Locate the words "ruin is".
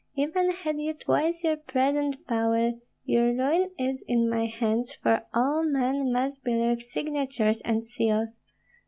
3.33-4.01